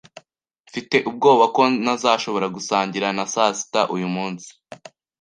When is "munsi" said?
4.15-4.49